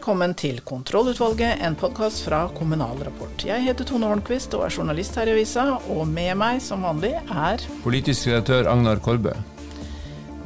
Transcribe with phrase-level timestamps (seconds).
[0.00, 3.42] Velkommen til Kontrollutvalget, en podkast fra Kommunal Rapport.
[3.44, 7.10] Jeg heter Tone Hornquist og er journalist her i avisa, og med meg som vanlig
[7.20, 9.34] er Politisk redaktør Agnar Korbø.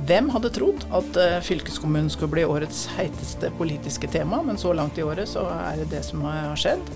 [0.08, 4.98] Hvem hadde trodd at eh, fylkeskommunen skulle bli årets heiteste politiske tema, men så langt
[4.98, 6.90] i året så er det det som har skjedd.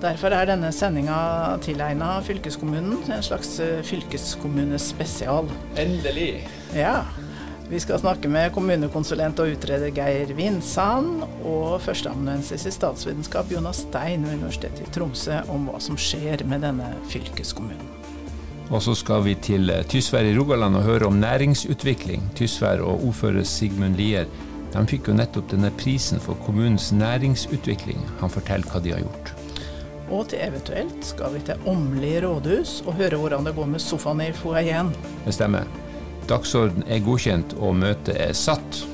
[0.00, 1.20] Derfor er denne sendinga
[1.60, 5.52] tilegna fylkeskommunen, en slags eh, fylkeskommunespesial.
[5.76, 6.46] Endelig.
[6.72, 7.02] Ja,
[7.70, 14.24] vi skal snakke med kommunekonsulent og utreder Geir Vinsand og førsteamanuensis i statsvitenskap Jonas Stein
[14.26, 17.86] ved Universitetet i Tromsø om hva som skjer med denne fylkeskommunen.
[18.70, 22.24] Og så skal vi til eh, Tysvær i Rogaland og høre om næringsutvikling.
[22.38, 24.26] Tysvær og ordfører Sigmund Lier
[24.70, 28.02] de fikk jo nettopp denne prisen for kommunens næringsutvikling.
[28.22, 29.30] Han forteller hva de har gjort.
[30.10, 34.22] Og til eventuelt skal vi til Åmli rådhus og høre hvordan det går med sofaen
[34.26, 34.90] i foajeen.
[35.26, 35.70] Det stemmer.
[36.30, 38.84] Dagsorden er godkjent og møtet er satt.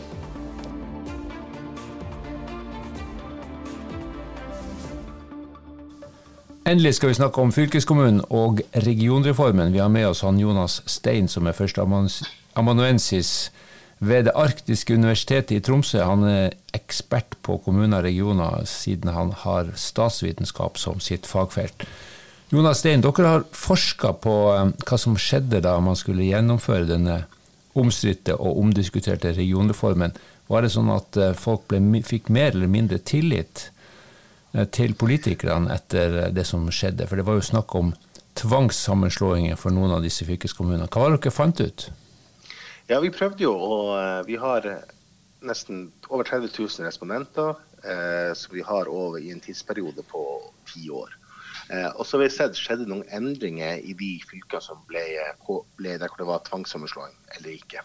[6.66, 9.72] Endelig skal vi snakke om fylkeskommunen og regionreformen.
[9.72, 13.52] Vi har med oss han Jonas Stein, som er førsteamanuensis
[14.00, 16.00] ved Det arktiske universitetet i Tromsø.
[16.02, 21.86] Han er ekspert på kommuner og regioner, siden han har statsvitenskap som sitt fagfelt.
[22.48, 27.25] Jonas Stein, dere har forska på eh, hva som skjedde da man skulle gjennomføre denne
[27.77, 30.14] omstridte og omdiskuterte regionreformen.
[30.47, 33.69] Var det sånn at eh, folk ble, fikk mer eller mindre tillit
[34.55, 37.08] eh, til politikerne etter det som skjedde?
[37.11, 37.94] For det var jo snakk om
[38.38, 40.86] tvangssammenslåinger for noen av disse fylkeskommunene.
[40.86, 41.88] Hva var det dere fant ut?
[42.86, 44.69] Ja, Vi prøvde jo, og vi har
[45.42, 47.56] nesten over 30 000 respondenter.
[47.86, 51.12] Eh, som vi har over i en tidsperiode på ti år.
[51.70, 55.03] Eh, og så har vi sett skjedde noen endringer i de fylkene som ble,
[55.78, 57.82] ble der hvor det var tvangssammenslåing eller ikke.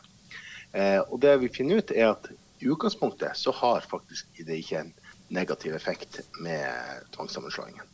[0.72, 2.30] Eh, og det vi finner ut er at
[2.62, 4.94] i utgangspunktet så har faktisk det ikke en
[5.34, 7.88] negativ effekt med tvangssammenslåingen.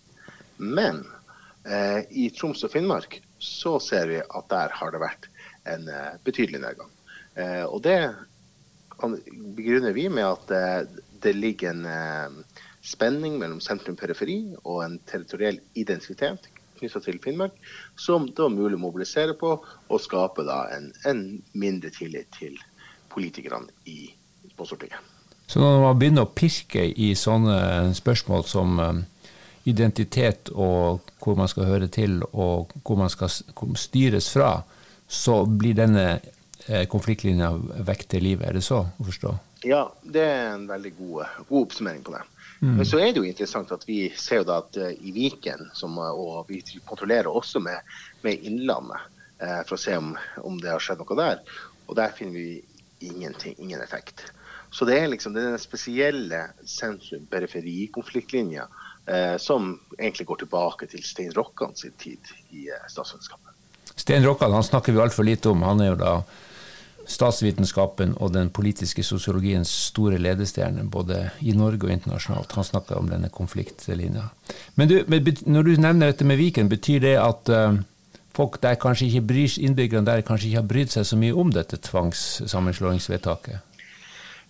[0.58, 1.06] Men
[1.64, 5.30] eh, i Troms og Finnmark så ser vi at der har det vært
[5.72, 6.92] en eh, betydelig nedgang.
[7.38, 8.00] Eh, og det
[8.98, 12.44] begrunner vi med at eh, det ligger en
[12.88, 13.98] spenning mellom sentrum
[14.64, 17.56] og en territoriell identitet knytta til Finnmark,
[17.98, 22.58] som da var mulig å mobilisere på og skape en, en mindre tillit til
[23.10, 24.12] politikerne i,
[24.56, 25.00] på Stortinget.
[25.48, 28.98] Så når man begynner å pirke i sånne spørsmål som eh,
[29.72, 33.32] identitet og hvor man skal høre til og hvor man skal
[33.80, 34.62] styres fra,
[35.08, 36.20] så blir denne
[36.92, 37.52] konfliktlinja
[37.88, 38.50] vekter livet.
[38.50, 39.36] Er det så å forstå?
[39.66, 42.22] Ja, det er en veldig god, god oppsummering på det.
[42.60, 42.76] Mm.
[42.76, 45.70] Men så er det jo interessant at vi ser jo da at uh, i Viken,
[45.78, 47.78] som, uh, og vi kontrollerer også med,
[48.26, 48.98] med Innlandet
[49.38, 51.38] eh, for å se om, om, det har skjedd noe der,
[51.86, 52.62] og der finner vi
[53.06, 54.18] ingenting, ingen effekt.
[54.74, 58.66] Så det er liksom den spesielle sentrum-periferi-konfliktlinja
[59.40, 62.20] som egentlig går tilbake til Stein Rokkan sin tid
[62.52, 63.56] i statsvennskapet.
[63.96, 65.64] Stein Rokkan han snakker vi altfor lite om.
[65.64, 66.12] Han er jo da
[67.08, 72.56] statsvitenskapen og den politiske sosiologiens store ledestjerne, både i Norge og internasjonalt.
[72.58, 74.28] Han snakka om denne konfliktlinja.
[74.76, 74.98] Men, du,
[75.46, 77.80] når du nevner dette med Viken, betyr det at uh,
[78.36, 81.54] folk der kanskje ikke bryr, innbyggerne der kanskje ikke har brydd seg så mye om
[81.56, 83.64] dette tvangssammenslåingsvedtaket?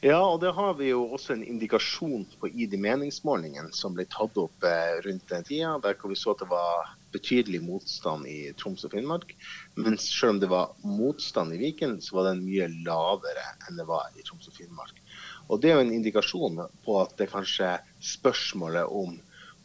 [0.06, 4.06] Ja, og det har vi jo også en indikasjon på i de meningsmålingene som ble
[4.06, 8.28] tatt opp eh, rundt den tida, der hvor vi så at det var betydelig motstand
[8.28, 9.34] i Troms og Finnmark.
[9.75, 13.88] Men selv om det var motstand i Viken, så var den mye lavere enn det
[13.90, 15.00] var i Troms og Finnmark.
[15.47, 19.16] Og Det er jo en indikasjon på at det kanskje spørsmålet om,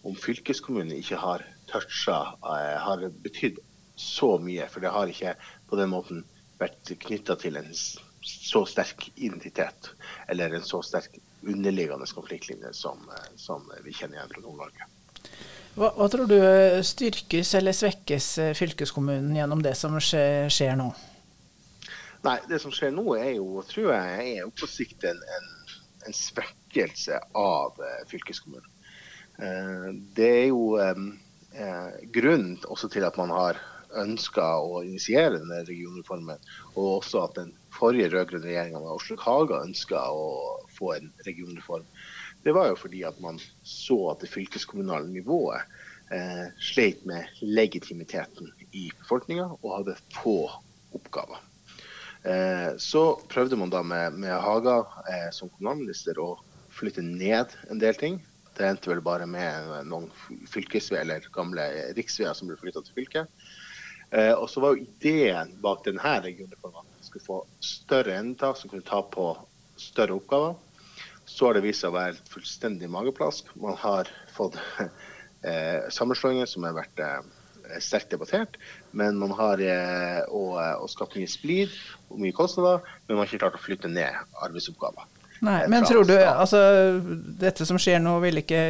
[0.07, 3.59] om fylkeskommunen ikke har toucha, eh, har betydd
[3.97, 4.69] så mye.
[4.71, 5.35] For det har ikke
[5.69, 6.25] på den måten
[6.61, 9.91] vært knytta til en så sterk identitet,
[10.31, 14.92] eller en så sterk underliggende konfliktlinje som, eh, som vi kjenner igjen fra Nord-Norge.
[15.73, 16.37] Hva, hva, tror du
[16.85, 20.91] styrkes eller svekkes eh, fylkeskommunen gjennom det som skjer, skjer, nå?
[22.27, 25.49] Nei, Det som skjer nå er jo, tror jeg, er på sikt en, en,
[26.05, 28.69] en svekkelse av eh, fylkeskommunen.
[29.41, 29.89] Eh,
[30.19, 30.77] det er jo
[32.13, 33.59] grunnen også til at man har
[34.01, 36.41] ønska å initiere denne regionreformen,
[36.77, 40.29] og også at den forrige rød-grønne regjeringa med Oslo Haga ønska å
[40.77, 41.89] få en regionreform
[42.43, 45.63] det var jo fordi at man så at det fylkeskommunale nivået
[46.13, 50.37] eh, sleit med legitimiteten i befolkninga og hadde få
[50.93, 51.41] oppgaver.
[52.23, 56.37] Eh, så prøvde man da med, med Haga eh, som kommunalminister å
[56.73, 58.21] flytte ned en del ting.
[58.57, 60.11] Det endte vel bare med noen
[60.51, 61.65] fylkesveier eller gamle
[61.97, 63.47] riksveier som ble flytta til fylket.
[64.13, 68.61] Eh, og så var jo ideen bak denne regionreformen at man skulle få større endetak
[68.61, 69.31] som kunne ta på
[69.81, 70.59] større oppgaver.
[71.29, 73.49] Så har det vist seg å være et fullstendig mageplask.
[73.61, 74.59] Man har fått
[75.49, 77.23] eh, sammenslåinger som har vært eh,
[77.81, 78.59] sterkt debattert,
[78.91, 81.73] men man har eh, og, og skapt mye splid
[82.11, 85.09] og mye kostnader, men man har ikke klart å flytte ned arbeidsoppgaver.
[85.43, 86.59] Nei, men tror du altså
[87.43, 88.61] dette som skjer nå, vil ikke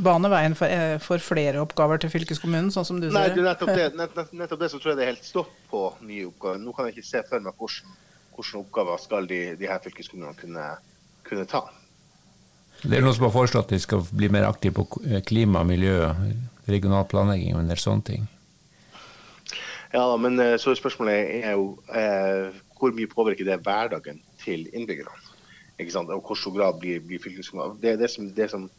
[0.00, 3.36] bane veien for, eh, for flere oppgaver til fylkeskommunen, sånn som du Nei, ser?
[3.36, 6.30] Nei, nettopp det, nett, nettopp det så tror jeg det er helt stopp på nye
[6.30, 6.62] oppgaver.
[6.62, 7.98] Nå kan jeg ikke se for meg hvordan,
[8.32, 10.70] hvordan oppgaver skal de, de her fylkeskommunene kunne,
[11.32, 11.64] kunne ta.
[12.82, 16.10] Det er noen som har foreslått at de skal bli mer aktive på klima, miljø,
[16.70, 18.30] regional planlegging og en del sånne ting.
[19.92, 22.48] Ja, men eh, så spørsmålet er jo eh,
[22.78, 25.12] hvor mye påvirker det hverdagen til innbyggerne?
[25.78, 26.10] Ikke sant?
[26.10, 28.70] Og hvor stor grad blir, blir fylkeskommunen det, det, som, det som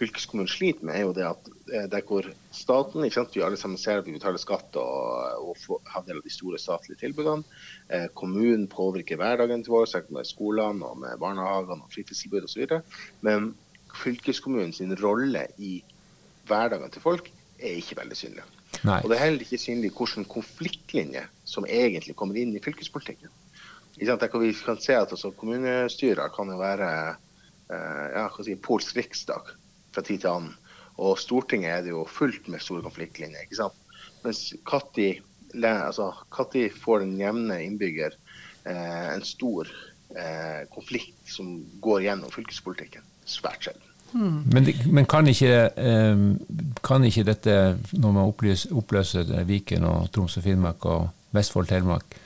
[0.00, 2.26] fylkeskommunen sliter med, er jo det at det der hvor
[2.56, 6.20] staten ikke sant, Vi alle sammen ser at vi betaler skatt og, og har del
[6.20, 7.44] av de store statlige tilbudene.
[7.92, 12.80] Eh, kommunen påvirker hverdagen til vår, med skolene og med barnehagene og fritidstilbud osv.
[13.26, 13.52] Men
[14.00, 15.82] fylkeskommunens rolle i
[16.48, 17.30] hverdagen til folk
[17.60, 18.46] er ikke veldig synlig.
[18.86, 19.00] Nei.
[19.02, 23.32] Og det er heller ikke synlig hvilken konfliktlinje som egentlig kommer inn i fylkespolitikken.
[24.00, 26.90] Der vi kan se at altså, Kommunestyrer kan jo være
[27.68, 29.50] eh, ja, si, polsk riksdag
[29.94, 30.56] fra tid til annen.
[31.00, 33.46] Og Stortinget er det jo fullt med store konfliktlinjer.
[33.46, 33.76] ikke sant?
[34.24, 34.50] Mens
[35.54, 36.12] når altså,
[36.82, 38.16] får den jevne innbygger
[38.66, 39.70] eh, en stor
[40.16, 43.06] eh, konflikt som går gjennom fylkespolitikken?
[43.24, 43.86] Svært sjelden.
[44.12, 44.42] Mm.
[44.52, 46.22] Men, men kan, ikke, eh,
[46.82, 47.56] kan, ikke, dette,
[47.92, 52.18] når man oppløser, oppløser Viken og Troms og Finnmark og Vestfold Telemark,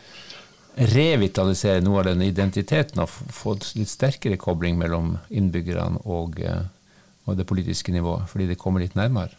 [0.74, 6.64] revitalisere noe av den identiteten og få litt sterkere kobling mellom innbyggerne og, eh,
[7.24, 9.32] og det politiske nivået, fordi det kommer litt nærmere?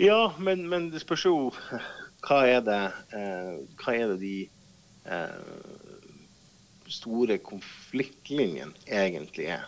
[0.00, 1.50] Ja, men, men det spørs jo
[2.24, 2.80] hva er det,
[3.16, 4.36] eh, hva er det de
[5.04, 5.90] eh,
[6.90, 9.66] store konfliktlinjene egentlig er.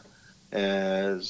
[0.52, 1.20] Eh,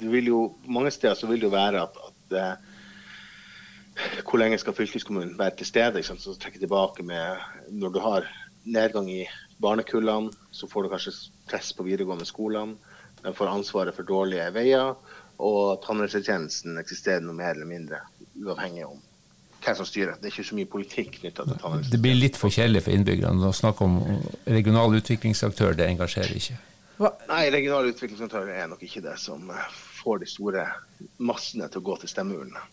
[0.00, 4.58] det vil jo, mange steder så vil det jo være at, at eh, hvor lenge
[4.58, 6.02] skal fylkeskommunen være til stede?
[6.02, 7.36] Så trekke tilbake med
[7.68, 8.30] Når du har
[8.64, 9.26] nedgang i
[9.60, 11.12] barnekullene, så får du kanskje
[11.50, 12.78] press på videregående skolene.
[13.24, 14.94] De får ansvaret for dårlige veier.
[15.40, 18.02] Og tannhelsetjenesten eksisterer noe mer eller mindre,
[18.42, 18.98] uavhengig om
[19.60, 20.16] hvem som styrer.
[20.20, 21.94] Det er ikke så mye politikk knytta til tannhelsetjenesten.
[21.94, 23.48] Det blir litt for kjedelig for innbyggerne.
[23.48, 23.98] Å snakke om
[24.48, 26.58] regional utviklingsaktør, det engasjerer ikke.
[27.00, 27.14] Hva?
[27.30, 29.48] Nei, regional utviklingsaktør er nok ikke det som
[30.00, 30.66] får de store
[31.24, 32.64] massene til å gå til stemmeurnene.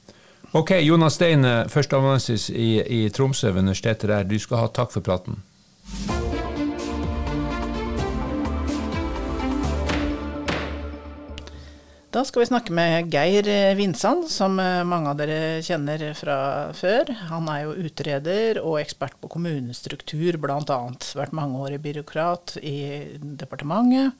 [0.55, 4.27] Ok, Jonas Stein, førsteamanuensis i, i Tromsø ved universitetet der.
[4.27, 5.39] Du skal ha takk for praten.
[12.17, 13.45] Da skal vi snakke med Geir
[13.77, 16.37] Vinsand, som mange av dere kjenner fra
[16.73, 17.11] før.
[17.29, 20.77] Han er jo utreder og ekspert på kommunestruktur, bl.a.
[21.19, 22.79] Vært mangeårig byråkrat i
[23.21, 24.17] departementet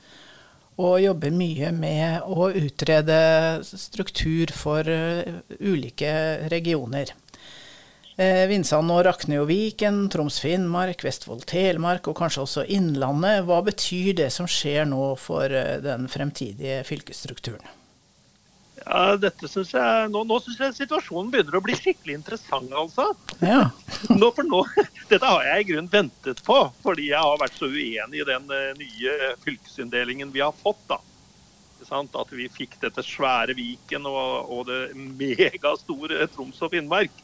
[0.78, 3.18] og jobber mye med å utrede
[3.66, 6.14] struktur for uh, ulike
[6.54, 7.16] regioner.
[8.18, 13.42] Eh, Vinsand og Rakne og Viken, Troms-Finnmark, Vestfold-Telemark og kanskje også Innlandet.
[13.50, 17.77] Hva betyr det som skjer nå for den fremtidige fylkesstrukturen?
[18.86, 23.10] Ja, dette synes jeg, Nå, nå syns jeg situasjonen begynner å bli skikkelig interessant, altså.
[23.42, 23.70] Ja.
[24.22, 24.62] nå, for nå,
[25.12, 28.50] Dette har jeg i grunnen ventet på, fordi jeg har vært så uenig i den
[28.52, 30.84] uh, nye fylkesinndelingen vi har fått.
[30.92, 31.02] da.
[31.88, 37.24] At vi fikk dette svære Viken og, og det megastore Troms og Finnmark.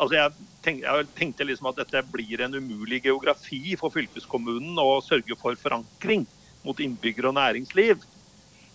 [0.00, 5.02] Altså jeg, tenk, jeg, tenkte liksom at dette blir en umulig geografi for fylkeskommunen å
[5.04, 6.24] sørge for forankring
[6.64, 8.00] mot innbyggere og næringsliv.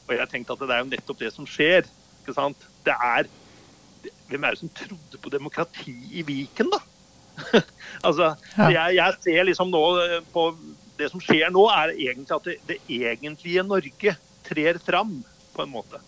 [0.05, 1.89] Og jeg tenkte at det er jo nettopp det som skjer
[2.25, 2.69] ikke sant?
[2.85, 3.29] Det er
[4.25, 6.79] Hvem er det som trodde på demokrati i Viken, da?
[8.07, 8.69] altså, ja.
[8.71, 10.47] jeg, jeg, ser liksom nå eh, på
[10.97, 14.15] Det som skjer nå, er egentlig at det, det egentlige Norge
[14.45, 15.17] trer fram,
[15.55, 15.99] på en måte.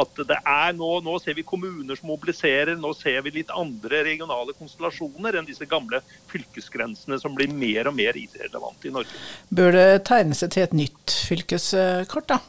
[0.00, 4.00] At det er nå, nå ser vi kommuner som mobiliserer, nå ser vi litt andre
[4.06, 6.00] regionale konstellasjoner enn disse gamle
[6.32, 9.20] fylkesgrensene som blir mer og mer irrelevante i Norge.
[9.54, 12.40] Bør det tegne seg til et nytt fylkeskart, da?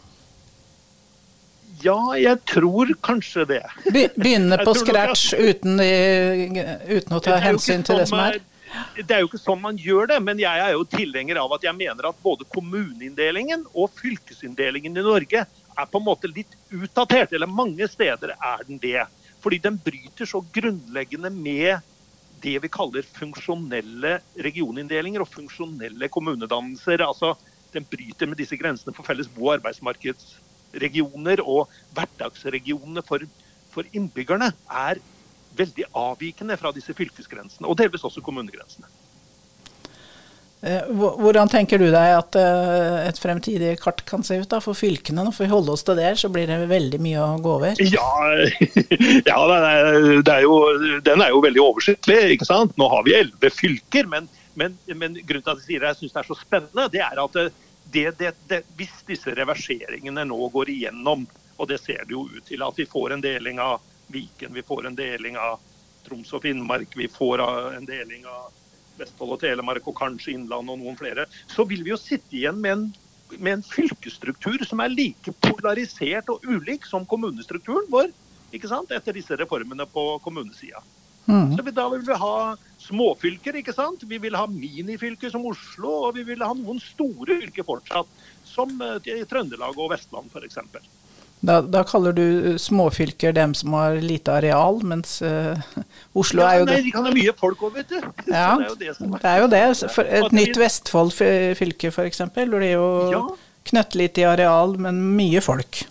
[1.83, 3.63] Ja, jeg tror kanskje det.
[4.15, 8.39] Begynne på scratch uten, uten, å ta hensyn til det som er?
[8.97, 11.63] Det er jo ikke sånn man gjør det, men jeg er jo tilhenger av at
[11.63, 17.35] jeg mener at både kommuneinndelingen og fylkesinndelingen i Norge er på en måte litt utdatert.
[17.35, 19.05] Eller mange steder er den det.
[19.43, 21.85] Fordi den bryter så grunnleggende med
[22.43, 27.05] det vi kaller funksjonelle regioninndelinger og funksjonelle kommunedannelser.
[27.05, 27.35] Altså,
[27.73, 30.35] den bryter med disse grensene for felles bo- og arbeidsmarkeds
[30.73, 33.25] regioner og hverdagsregionene for,
[33.73, 34.51] for innbyggerne
[34.87, 35.01] er
[35.55, 38.89] veldig avvikende fra disse fylkesgrensene, og delvis også kommunegrensene.
[40.65, 44.77] Eh, hvordan tenker du deg at eh, et fremtidig kart kan se ut da, for
[44.77, 45.21] fylkene?
[45.21, 47.81] Nå får vi holde oss til det, så blir det veldig mye å gå over.
[47.85, 48.07] Ja,
[49.29, 50.55] ja det er jo,
[51.05, 52.17] den er jo veldig oversiktlig.
[52.37, 52.73] ikke sant?
[52.81, 56.01] Nå har vi elleve fylker, men, men, men, grunnen til at jeg sier det jeg
[56.01, 57.39] syns det er så spennende, det er at
[57.91, 61.25] det, det, det, hvis disse reverseringene nå går igjennom,
[61.55, 64.63] og det ser det jo ut til at vi får en deling av Viken, vi
[64.65, 65.61] får en deling av
[66.05, 67.41] Troms og Finnmark, vi får
[67.77, 68.51] en deling av
[68.99, 72.61] Vestfold og Telemark og kanskje Innlandet og noen flere, så vil vi jo sitte igjen
[72.61, 72.85] med en,
[73.37, 78.13] med en fylkesstruktur som er like polarisert og ulik som kommunestrukturen vår
[78.55, 78.93] ikke sant?
[78.93, 80.83] etter disse reformene på kommunesida.
[81.25, 81.55] Mm.
[81.57, 82.35] Så vi, Da vil vi ha
[82.85, 84.03] småfylker, ikke sant.
[84.05, 88.75] Vi vil ha minifylker som Oslo, og vi vil ha noen store fylker fortsatt, som
[88.81, 90.61] eh, Trøndelag og Vestland f.eks.
[91.45, 95.59] Da, da, kaller du småfylker dem som har lite areal, mens uh,
[96.17, 96.85] Oslo ja, er jo nei, det.
[96.87, 97.97] De kan ha mye folk òg, vet du.
[98.31, 98.93] Ja, det er jo det.
[98.97, 99.19] Som er.
[99.19, 99.91] det, er jo det.
[99.93, 101.13] For et nytt Vestfold
[101.59, 102.23] fylke f.eks.
[102.33, 103.21] blir jo ja.
[103.69, 105.83] knøttlite i areal, men mye folk.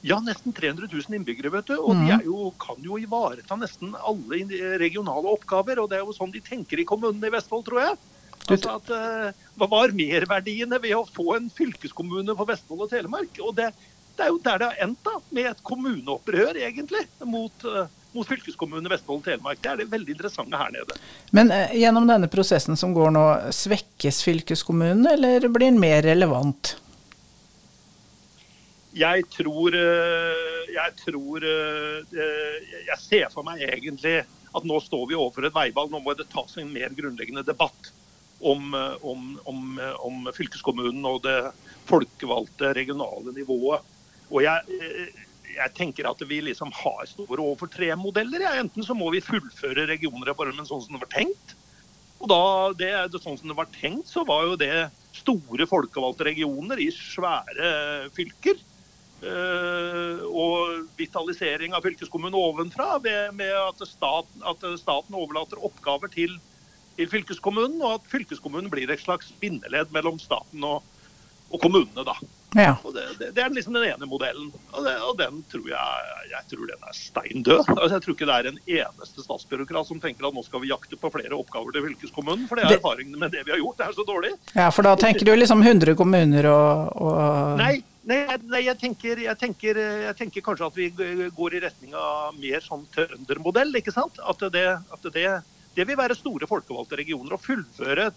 [0.00, 1.74] Ja, nesten 300 000 innbyggere, vet du.
[1.78, 2.04] Og mm.
[2.06, 4.44] de jo, kan jo ivareta nesten alle
[4.78, 5.82] regionale oppgaver.
[5.82, 7.98] Og det er jo sånn de tenker i kommunene i Vestfold, tror jeg.
[8.48, 13.42] Altså at, uh, Hva var merverdiene ved å få en fylkeskommune på Vestfold og Telemark?
[13.44, 13.72] Og det,
[14.16, 18.28] det er jo der det har endt, da, med et kommuneopprør, egentlig, mot, uh, mot
[18.30, 19.60] fylkeskommunene Vestfold og Telemark.
[19.64, 20.98] Det er det veldig interessante her nede.
[21.36, 26.78] Men uh, gjennom denne prosessen som går nå, svekkes fylkeskommunen, eller blir den mer relevant?
[28.98, 34.20] Jeg tror uh, Jeg tror Jeg ser for meg egentlig
[34.56, 35.92] at nå står vi overfor et veivalg.
[35.92, 37.92] Nå må det tas en mer grunnleggende debatt
[38.40, 41.38] om, om, om, om fylkeskommunen og det
[41.88, 43.84] folkevalgte regionale nivået.
[44.28, 45.24] Og jeg, eh,
[45.54, 48.44] jeg, tenker at vi liksom har store overfor tre modeller.
[48.44, 48.56] Ja.
[48.60, 51.56] Enten så må vi fullføre regionreformen sånn som det var tenkt.
[52.18, 52.42] Og da
[52.78, 54.88] det, sånn som det var tenkt, så var jo det
[55.18, 58.58] store folkevalgte regioner i svære fylker.
[59.18, 66.36] Uh, og vitalisering av fylkeskommunen ovenfra ved, med at staten, at staten, overlater oppgaver til,
[66.94, 70.86] til, fylkeskommunen, og at fylkeskommunen blir et slags bindeledd mellom staten og,
[71.50, 72.06] og kommunene.
[72.06, 72.14] da.
[72.54, 72.76] Ja.
[72.94, 74.48] Det, det, det, er liksom den ene modellen.
[74.72, 77.60] Og, det, og, den tror jeg, jeg tror den er stein død.
[77.74, 80.72] Altså, jeg tror ikke det er en eneste statsbyråkrat som tenker at nå skal vi
[80.72, 82.48] jakte på flere oppgaver til fylkeskommunen.
[82.48, 83.82] For det er erfaringene med det vi har gjort.
[83.82, 84.32] Det er så dårlig.
[84.54, 87.20] Ja, For da tenker du liksom 100 kommuner og, og...
[87.60, 87.74] Nei,
[88.08, 90.88] nei, nei jeg, tenker, jeg, tenker, jeg, tenker, kanskje at vi
[91.36, 93.74] går i retning av mer sånn trøndermodell.
[93.80, 94.18] ikke sant?
[94.24, 95.28] At det, at det
[95.78, 98.08] det vil være store folkevalgte regioner å fullføre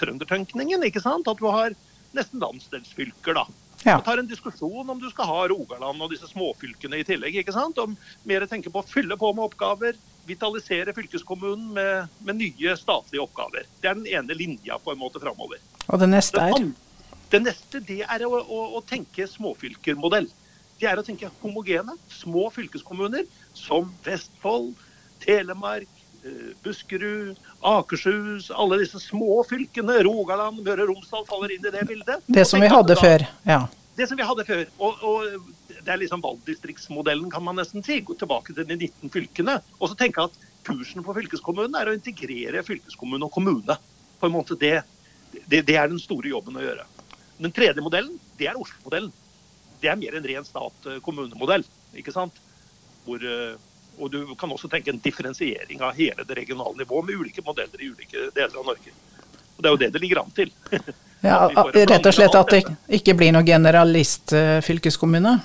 [0.00, 0.86] trøndertenkningen.
[0.88, 1.28] ikke sant?
[1.28, 1.74] At du har
[2.16, 3.44] nesten landsdelsfylker, da.
[3.84, 4.00] Ja.
[4.00, 7.36] tar en diskusjon om du skal ha Rogaland og disse småfylkene i tillegg.
[7.42, 7.78] ikke sant?
[7.78, 13.22] Om mer tenke på å fylle på med oppgaver, vitalisere fylkeskommunen med, med, nye statlige
[13.22, 13.68] oppgaver.
[13.82, 15.60] Det er den ene linja på en måte framover.
[15.86, 16.72] Og det neste er?
[17.30, 20.28] Det neste det er å, å, å tenke småfylkermodell.
[20.80, 23.24] Det er å tenke homogene, små fylkeskommuner
[23.56, 24.74] som Vestfold,
[25.24, 25.88] Telemark,
[26.26, 31.84] Eh, Buskerud, Akershus, alle disse små fylkene, Rogaland, Møre og Romsdal faller inn i det
[31.86, 32.24] bildet.
[32.26, 33.60] Det som vi hadde da, før, ja.
[33.96, 34.64] Det som vi hadde før.
[34.78, 38.00] Og, og det er liksom valgdistriktsmodellen, kan man nesten si.
[38.04, 39.60] Gå tilbake til de 19 fylkene.
[39.78, 40.34] Og så tenke at
[40.66, 43.78] kursen for fylkeskommunen er å integrere fylkeskommune og kommune.
[44.18, 44.80] På en måte det,
[45.46, 46.88] det, det er den store jobben å gjøre.
[47.38, 49.12] Den tredje modellen, det er Oslo-modellen.
[49.80, 51.64] Det er mer en ren stat-kommunemodell.
[51.96, 52.38] ikke sant?
[53.04, 53.56] Hvor uh,
[53.98, 57.80] og du kan også tenke en differensiering av hele det regionale nivået med ulike modeller
[57.80, 58.92] i ulike deler av Norge.
[59.56, 60.52] Og Det er jo det det ligger an til.
[61.24, 62.62] ja, Rett og slett at det
[62.98, 65.38] ikke blir noen generalistfylkeskommune?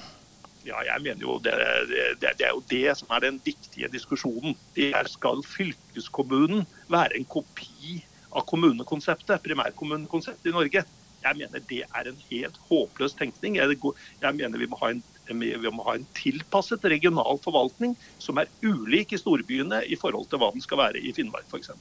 [0.67, 1.53] Ja, jeg mener jo det,
[1.89, 4.55] det, det, er jo det som er den viktige diskusjonen.
[4.75, 10.83] Det er Skal fylkeskommunen være en kopi av kommunekonseptet, primærkommunekonseptet i Norge?
[11.21, 13.57] Jeg mener det er en helt håpløs tenkning.
[13.59, 13.77] Jeg,
[14.21, 19.19] mener vi må en vi må ha en tilpasset regional forvaltning som er ulik i
[19.21, 21.71] storbyene i forhold til hva den skal være i Finnmark f.eks.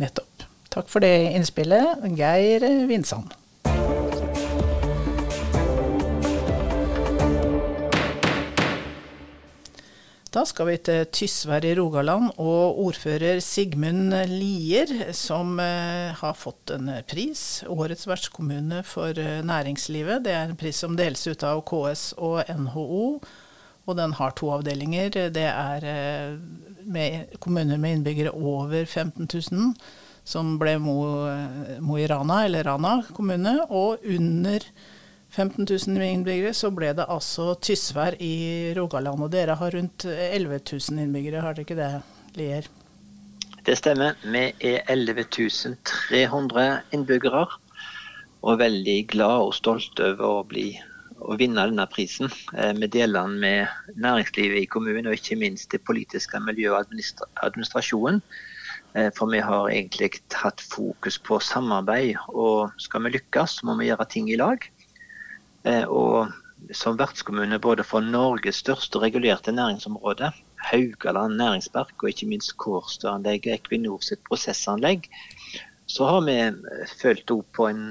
[0.00, 0.46] Nettopp.
[0.72, 3.34] Takk for det innspillet, Geir Vinsand.
[10.34, 16.72] Da skal vi til Tysvær i Rogaland og ordfører Sigmund Lier, som eh, har fått
[16.74, 17.62] en pris.
[17.70, 20.24] Årets vertskommune for eh, næringslivet.
[20.26, 23.04] Det er en pris som deles ut av KS og NHO.
[23.86, 25.14] Og den har to avdelinger.
[25.36, 26.34] Det er eh,
[26.82, 29.70] med kommuner med innbyggere over 15 000,
[30.26, 30.98] som ble Mo,
[31.78, 34.93] Mo i Rana, eller Rana kommune, og under 15
[35.34, 39.24] 15 000 innbyggere, så ble det altså Tysvær i Rogaland.
[39.26, 41.90] Og dere har rundt 11 000 innbyggere, har dere ikke det,
[42.38, 42.68] Lier?
[43.66, 44.14] Det stemmer.
[44.22, 45.24] Vi er 11
[46.12, 47.46] 300 innbyggere.
[48.44, 50.66] Og veldig glad og stolt over å, bli,
[51.16, 52.28] å vinne denne prisen.
[52.52, 57.32] Eh, vi deler den med næringslivet i kommunen og ikke minst det politiske miljøet og
[57.46, 58.20] administrasjonen.
[58.94, 60.12] Eh, for vi har egentlig
[60.44, 64.68] hatt fokus på samarbeid, og skal vi lykkes, må vi gjøre ting i lag.
[65.64, 66.32] Eh, og
[66.72, 70.32] som vertskommune både for Norges største regulerte næringsområde,
[70.64, 75.08] Haugaland næringspark og ikke minst Kårstø-anlegget, Equinor sitt prosessanlegg,
[75.86, 77.88] så har vi eh, følt opp på en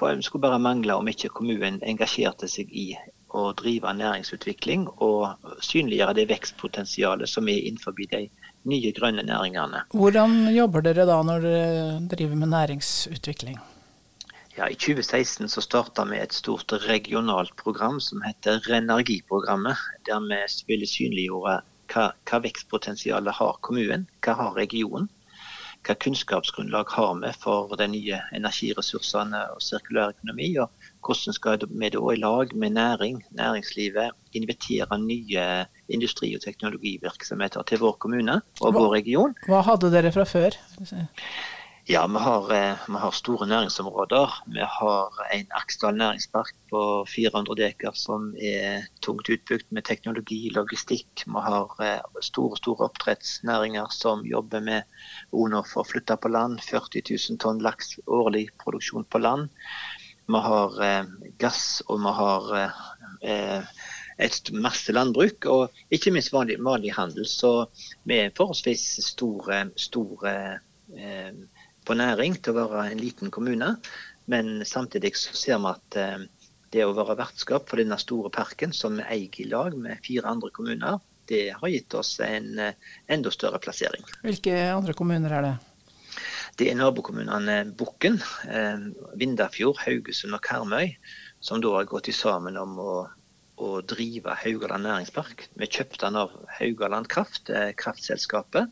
[0.00, 2.94] på, en skulle bare mangle om ikke kommunen engasjerte seg i
[3.36, 8.24] å drive næringsutvikling og synliggjøre det vekstpotensialet som er innenfor de
[8.70, 9.84] nye grønne næringene.
[9.94, 13.60] Hvordan jobber dere da når dere driver med næringsutvikling?
[14.60, 19.78] Ja, I 2016 så starta vi et stort regionalt program som heter Renergiprogrammet.
[20.04, 21.54] Der vi ville synliggjøre
[21.88, 25.06] hva, hva vekstpotensialet har kommunen, hva har regionen.
[25.80, 30.50] Hva kunnskapsgrunnlag har vi for de nye energiressursene og sirkulær økonomi.
[30.60, 30.68] Og
[31.08, 35.46] hvordan skal vi da i lag med næring, næringslivet invitere nye
[35.88, 39.32] industri- og teknologivirksomheter til vår kommune og vår region.
[39.48, 40.60] Hva hadde dere fra før?
[41.90, 44.34] Ja, vi har, eh, vi har, store næringsområder.
[44.46, 51.24] Vi har en Aksdal næringspark på 400 dekar som er tungt utbygd med teknologi, logistikk.
[51.26, 54.82] Vi har eh, store store oppdrettsnæringer som jobber med
[55.32, 56.62] ONO for å flytte på land.
[56.62, 59.50] 40 000 tonn laks årlig produksjon på land.
[60.30, 61.04] Vi har eh,
[61.42, 62.54] gass, og vi har
[64.20, 67.26] et masse landbruk, og ikke minst vanlig, vanlig handel.
[67.26, 67.66] Så
[68.06, 70.36] vi er forholdsvis store, store
[70.94, 71.34] eh,
[71.86, 73.74] på næring til å være en liten kommune.
[74.30, 76.26] Men samtidig så ser vi at eh,
[76.70, 80.30] det å være vertskap for denne store parken, som vi eier i lag med fire
[80.30, 82.78] andre kommuner, det har gitt oss en eh,
[83.10, 84.06] enda større plassering.
[84.22, 85.56] Hvilke andre kommuner er det?
[86.58, 88.86] Det er nabokommunene Bukken, eh,
[89.18, 90.94] Vindafjord, Haugesund og Karmøy,
[91.42, 92.94] som da har gått sammen om å,
[93.56, 95.48] å drive Haugaland næringspark.
[95.58, 98.68] Vi kjøpte den av Haugaland Kraft, kraftselskapet.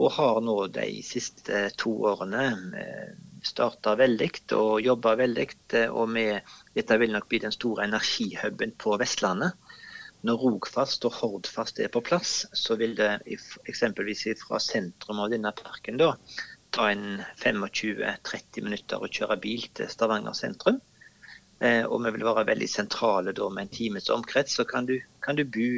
[0.00, 2.44] Og har nå de siste to årene
[2.80, 3.10] eh,
[3.44, 5.46] starta veldig og jobba veldig.
[5.76, 9.58] Eh, og med, dette vil nok bli den store energihuben på Vestlandet.
[10.22, 13.10] Når Rogfast og Hordfast er på plass, så vil det
[13.68, 16.12] eksempelvis fra sentrum av denne parken da,
[16.70, 20.78] ta en 25-30 minutter å kjøre bil til Stavanger sentrum.
[21.60, 24.56] Eh, og vi vil være veldig sentrale da med en times omkrets.
[24.56, 25.68] Så kan du, kan du bo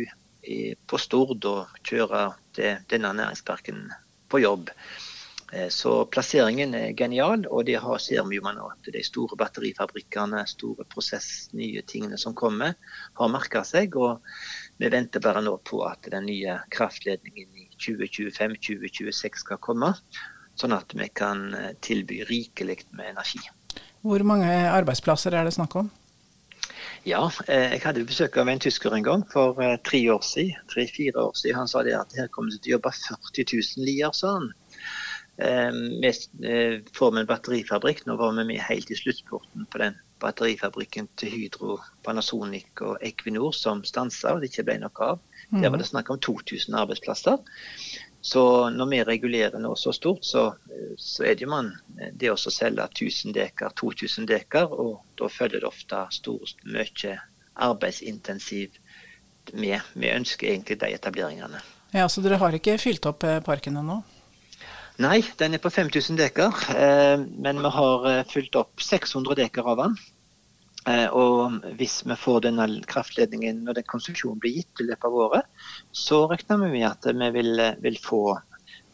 [0.86, 3.86] på Stord og kjøre til denne næringsparken
[4.34, 4.70] på jobb.
[5.52, 9.38] Eh, så plasseringen er genial, og det har, ser vi jo nå at de store
[9.38, 12.74] batterifabrikkene, store prosess, nye tingene som kommer,
[13.20, 13.94] har merka seg.
[13.94, 14.24] Og
[14.82, 19.94] vi venter bare nå på at den nye kraftledningen i 2025-2026 skal komme,
[20.58, 23.44] sånn at vi kan eh, tilby rikelig med energi.
[24.04, 25.94] Hvor mange arbeidsplasser er det snakk om?
[27.04, 30.56] Ja, eh, jeg hadde besøk av en tysker en gang for eh, tre år siden.
[30.72, 31.58] Tre-fire år siden.
[31.62, 34.52] Han sa det at her kommer det til å jobbe 40 000 lier, sa han.
[35.34, 38.04] Vi eh, får med en batterifabrikk.
[38.06, 43.52] Nå var vi med helt i sluttporten på den batterifabrikken til Hydro, Panasonic og Equinor
[43.52, 45.22] som stansa og det ikke ble noe av.
[45.52, 47.42] Der var det snakk om 2000 arbeidsplasser.
[48.24, 50.46] Så når vi regulerer nå så stort, så,
[50.96, 51.74] så er det jo man
[52.16, 57.18] det å selge 1000 dekar, 2000 dekar, og da følger det ofte stort, mye
[57.68, 58.80] arbeidsintensiv
[59.52, 59.80] med.
[59.92, 61.60] Vi ønsker egentlig de etableringene.
[61.92, 64.00] Ja, Så dere har ikke fylt opp eh, parken ennå?
[65.04, 66.64] Nei, den er på 5000 dekar.
[66.72, 69.96] Eh, men vi har eh, fylt opp 600 dekar av den.
[70.84, 75.20] Eh, og hvis vi får denne kraftledningen når den konsesjonen blir gitt i løpet av
[75.26, 78.22] året, så regner vi med at vi vil, vil få,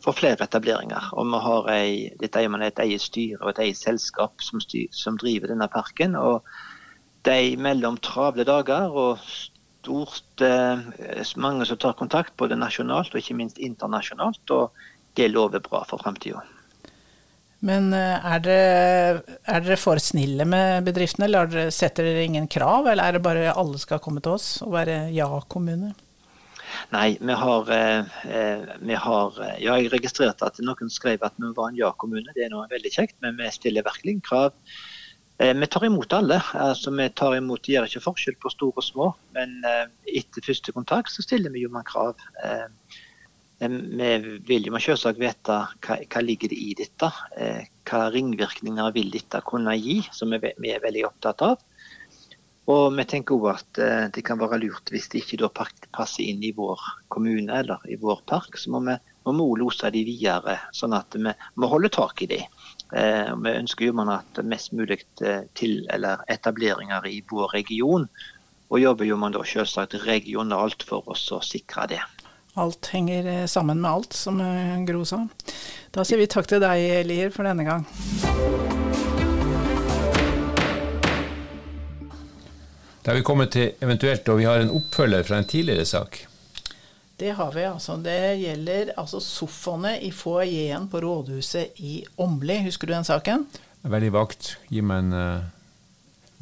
[0.05, 1.11] få, flere etableringer.
[1.19, 4.87] Og vi har ei, dette er et eget styre og et eget selskap som, styr,
[4.95, 6.15] som, driver denne parken.
[6.15, 6.47] og
[7.27, 13.37] de mellom travle dager og stort eh, mange som tar kontakt, både nasjonalt og ikke
[13.37, 14.51] minst internasjonalt.
[14.51, 14.73] og
[15.17, 16.41] Det lover bra for framtida.
[17.67, 22.89] Men eh, er dere, er for snille med bedriftene, eller dere, setter dere ingen krav?
[22.89, 25.93] Eller er det bare alle skal komme til oss og være ja-kommune?
[26.95, 31.53] Nei, vi har, eh, eh vi har, Ja, jeg registrerte at noen skrev at vi
[31.57, 32.33] var en ja-kommune.
[32.35, 34.57] Det er noe veldig kjekt, men vi stiller virkelig krav.
[35.41, 36.37] Vi tar imot alle.
[36.53, 39.07] altså Vi tar imot, gjør ikke forskjell på store og små.
[39.33, 39.63] Men
[40.05, 42.13] etter første kontakt så stiller vi jo man krav.
[43.61, 47.11] Vi vil jo selvsagt vite hva, hva ligger i dette.
[47.37, 51.59] Eh, hva ringvirkninger vil dette kunne gi, som vi er veldig opptatt av.
[52.71, 55.51] Og vi tenker òg at eh, det kan være lurt hvis det ikke
[55.93, 56.81] passer inn i vår
[57.13, 58.57] kommune eller i vår park.
[58.57, 58.97] Så må vi,
[59.29, 61.29] må vi lose de videre, sånn at vi,
[61.61, 62.41] vi holder tak i de.
[62.97, 68.09] Eh, vi ønsker jo man at mest mulig til eller etableringer i vår region.
[68.71, 72.01] Og jobber jo man da selvsagt regionalt for oss å sikre det.
[72.55, 74.41] Alt henger eh, sammen med alt, som
[74.87, 75.23] Gro sa.
[75.91, 77.87] Da sier vi takk til deg, Lier, for denne gang.
[83.01, 86.27] Da er vi kommet til eventuelt, og vi har en oppfølger fra en tidligere sak.
[87.21, 87.65] Det har vi.
[87.65, 87.97] altså.
[88.01, 92.63] Det gjelder altså sofaene i foajeen på rådhuset i Åmli.
[92.65, 93.47] Husker du den saken?
[93.83, 94.55] Veldig vagt.
[94.73, 95.49] Gi meg en uh,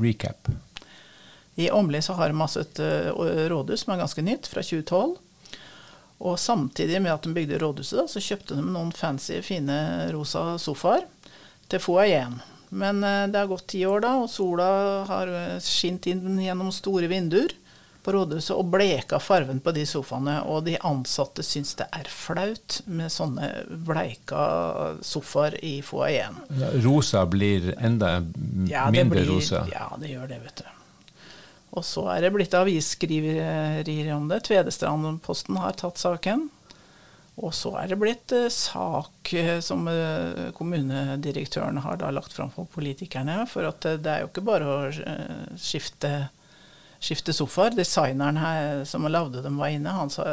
[0.03, 0.51] recap.
[1.59, 3.11] I Åmli så har de altså et uh,
[3.51, 5.17] rådhus som er ganske nytt, fra 2012.
[6.19, 9.79] Og samtidig med at de bygde rådhuset, da, så kjøpte de noen fancy, fine
[10.15, 11.07] rosa sofaer
[11.71, 12.41] til foajeen.
[12.75, 14.69] Men uh, det har gått ti år, da, og sola
[15.09, 15.33] har
[15.65, 17.55] skint inn gjennom store vinduer
[18.09, 20.39] på rådhuset og bleka farven på de sofaene.
[20.49, 23.51] Og de ansatte syns det er flaut med sånne
[23.87, 24.41] bleika
[25.05, 26.41] sofaer i foajeen.
[26.61, 28.19] Ja, rosa blir enda
[28.71, 29.67] ja, mindre blir, rosa?
[29.73, 30.75] Ja, det gjør det, vet du.
[31.79, 34.43] Og så er det blitt avisskriverier om det.
[34.49, 36.49] Tvedestrandposten har tatt saken.
[37.39, 42.67] Og så er det blitt uh, sak uh, som uh, kommunedirektøren har lagt fram for
[42.73, 43.45] politikerne.
[43.51, 46.13] For det er jo ikke bare å skifte
[46.99, 47.77] skifte sofaer.
[47.79, 49.95] Designeren her som lagde dem, var inne.
[49.95, 50.27] Han sa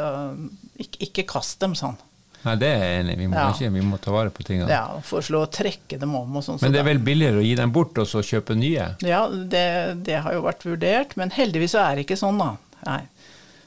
[0.82, 2.00] ikke, ikke kast dem, sa han.
[2.44, 3.18] Nei, det er jeg enig i.
[3.24, 3.70] Vi, må ja.
[3.74, 4.68] vi må ta vare på tingene.
[4.70, 6.36] Ja, Foreslå å trekke dem om.
[6.38, 6.60] og sånn.
[6.62, 8.92] Men det er vel billigere å gi dem bort og så kjøpe nye?
[9.02, 9.66] Ja, det,
[10.06, 11.16] det har jo vært vurdert.
[11.18, 12.52] Men heldigvis er det ikke sånn, da.
[12.86, 13.02] Nei.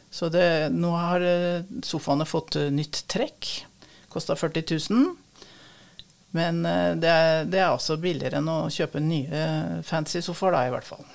[0.09, 3.49] Så det, nå har eh, sofaene fått eh, nytt trekk.
[4.09, 5.09] Kosta 40 000.
[6.37, 9.43] Men eh, det er, det er også billigere enn å kjøpe nye
[9.85, 11.05] fancy sofaer, da, i hvert fall.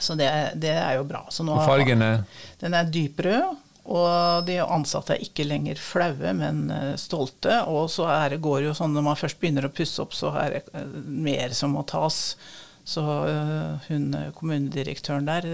[0.00, 0.30] Så det,
[0.62, 1.26] det er jo bra.
[1.34, 2.22] Så nå og fargene?
[2.62, 3.59] Den er dyprød.
[3.88, 7.62] Og de ansatte er ikke lenger flaue, men eh, stolte.
[7.70, 10.34] Og så er, går det jo sånn når man først begynner å pusse opp, så
[10.40, 12.36] er det eh, mer som må tas.
[12.90, 15.44] Så uh, hun kommunedirektøren der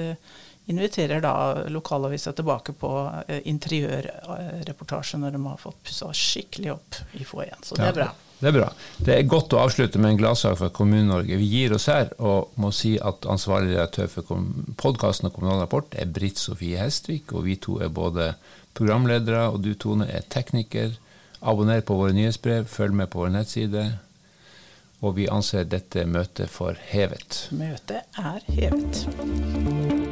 [0.67, 1.35] inviterer da
[1.71, 7.63] lokalavisa tilbake på uh, interiørreportasje når de har fått pussa skikkelig opp i foajeen.
[7.63, 8.13] Så det er bra.
[8.37, 8.67] Det er bra.
[9.01, 11.39] Det er godt å avslutte med en gladsak fra Kommune-Norge.
[11.41, 14.45] Vi gir oss her og må si at ansvarlig redaktør for
[14.77, 18.35] podkasten og Kommunal Rapport er Britt Sofie Hestvik, og vi to er både
[18.77, 20.99] programledere, og du Tone er tekniker.
[21.41, 23.87] Abonner på våre nyhetsbrev, følg med på vår nettside.
[25.01, 27.47] Og vi anser dette møtet for hevet.
[27.57, 30.06] Møtet er hevet.